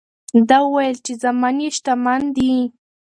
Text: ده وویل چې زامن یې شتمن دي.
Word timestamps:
ده 0.47 0.57
وویل 0.65 0.97
چې 1.05 1.13
زامن 1.21 1.55
یې 1.63 1.69
شتمن 1.77 2.21
دي. 2.35 2.53